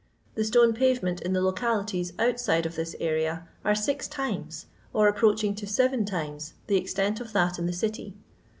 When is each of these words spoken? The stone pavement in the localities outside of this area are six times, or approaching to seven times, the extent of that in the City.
The 0.33 0.43
stone 0.43 0.73
pavement 0.73 1.21
in 1.21 1.33
the 1.33 1.43
localities 1.43 2.11
outside 2.17 2.65
of 2.65 2.73
this 2.75 2.95
area 2.99 3.47
are 3.63 3.75
six 3.75 4.07
times, 4.07 4.65
or 4.93 5.07
approaching 5.07 5.53
to 5.53 5.67
seven 5.67 6.05
times, 6.05 6.55
the 6.65 6.77
extent 6.77 7.19
of 7.21 7.33
that 7.33 7.59
in 7.59 7.67
the 7.67 7.71
City. 7.73 8.15